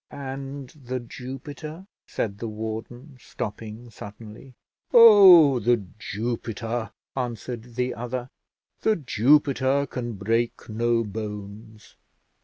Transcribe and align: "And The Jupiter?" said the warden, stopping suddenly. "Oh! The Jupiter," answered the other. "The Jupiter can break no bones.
"And 0.09 0.67
The 0.69 0.99
Jupiter?" 0.99 1.85
said 2.07 2.39
the 2.39 2.47
warden, 2.47 3.17
stopping 3.19 3.91
suddenly. 3.91 4.55
"Oh! 4.91 5.59
The 5.59 5.85
Jupiter," 5.99 6.91
answered 7.15 7.75
the 7.75 7.93
other. 7.93 8.31
"The 8.79 8.95
Jupiter 8.95 9.85
can 9.85 10.13
break 10.13 10.67
no 10.67 11.03
bones. 11.03 11.97